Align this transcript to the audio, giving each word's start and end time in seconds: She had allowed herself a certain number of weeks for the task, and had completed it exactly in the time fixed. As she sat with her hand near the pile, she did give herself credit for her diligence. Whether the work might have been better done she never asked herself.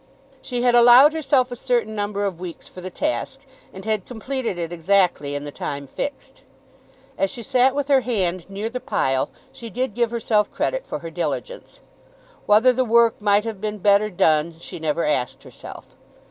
She 0.41 0.63
had 0.63 0.73
allowed 0.73 1.13
herself 1.13 1.51
a 1.51 1.55
certain 1.55 1.93
number 1.93 2.25
of 2.25 2.39
weeks 2.39 2.67
for 2.67 2.81
the 2.81 2.89
task, 2.89 3.41
and 3.71 3.85
had 3.85 4.07
completed 4.07 4.57
it 4.57 4.73
exactly 4.73 5.35
in 5.35 5.43
the 5.43 5.51
time 5.51 5.85
fixed. 5.85 6.41
As 7.19 7.29
she 7.29 7.43
sat 7.43 7.75
with 7.75 7.87
her 7.87 8.01
hand 8.01 8.49
near 8.49 8.67
the 8.67 8.79
pile, 8.79 9.29
she 9.51 9.69
did 9.69 9.93
give 9.93 10.09
herself 10.09 10.51
credit 10.51 10.87
for 10.87 10.97
her 11.05 11.11
diligence. 11.11 11.81
Whether 12.47 12.73
the 12.73 12.83
work 12.83 13.21
might 13.21 13.43
have 13.43 13.61
been 13.61 13.77
better 13.77 14.09
done 14.09 14.55
she 14.57 14.79
never 14.79 15.05
asked 15.05 15.43
herself. 15.43 15.89